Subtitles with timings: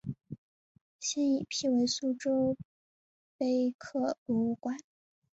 [0.99, 2.57] 现已辟为苏州
[3.37, 4.75] 碑刻博物馆。